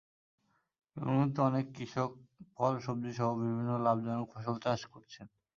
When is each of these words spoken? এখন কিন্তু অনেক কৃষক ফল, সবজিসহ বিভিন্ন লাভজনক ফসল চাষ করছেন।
এখন 0.95 1.13
কিন্তু 1.17 1.39
অনেক 1.43 1.65
কৃষক 1.75 2.09
ফল, 2.53 2.73
সবজিসহ 2.79 3.27
বিভিন্ন 3.41 3.71
লাভজনক 3.77 4.25
ফসল 4.33 4.55
চাষ 4.63 4.81
করছেন। 4.93 5.27